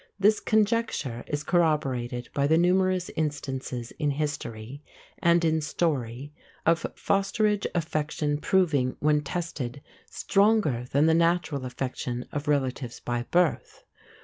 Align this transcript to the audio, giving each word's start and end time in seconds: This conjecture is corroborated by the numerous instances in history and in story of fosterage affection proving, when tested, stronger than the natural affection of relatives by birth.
This 0.19 0.39
conjecture 0.39 1.23
is 1.27 1.43
corroborated 1.43 2.29
by 2.33 2.47
the 2.47 2.57
numerous 2.57 3.11
instances 3.15 3.91
in 3.99 4.09
history 4.09 4.81
and 5.19 5.45
in 5.45 5.61
story 5.61 6.33
of 6.65 6.87
fosterage 6.95 7.67
affection 7.75 8.39
proving, 8.39 8.97
when 8.99 9.21
tested, 9.21 9.79
stronger 10.09 10.85
than 10.91 11.05
the 11.05 11.13
natural 11.13 11.65
affection 11.65 12.25
of 12.31 12.47
relatives 12.47 12.99
by 12.99 13.27
birth. 13.29 13.83